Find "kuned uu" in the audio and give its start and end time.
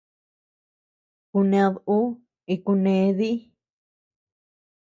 1.29-2.07